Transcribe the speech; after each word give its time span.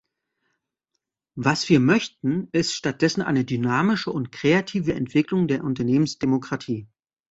Was 1.35 1.69
wir 1.69 1.79
möchten, 1.79 2.47
ist 2.53 2.73
statt 2.73 3.03
dessen 3.03 3.21
eine 3.21 3.45
dynamische 3.45 4.09
und 4.11 4.31
kreative 4.31 4.95
Entwicklung 4.95 5.47
der 5.47 5.63
Unternehmensdemokratie. 5.63 6.87